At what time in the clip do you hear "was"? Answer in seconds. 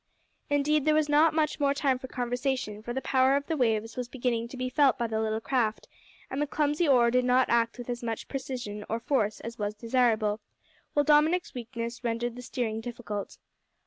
0.95-1.09, 3.95-4.07, 9.59-9.75